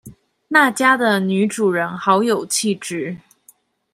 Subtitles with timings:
[0.47, 3.15] 那家的女主人好有氣質